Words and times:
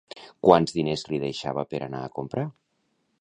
Quants 0.45 0.73
diners 0.77 1.03
li 1.11 1.19
deixava 1.25 1.65
per 1.75 1.83
anar 1.89 2.03
a 2.07 2.11
comprar? 2.19 2.47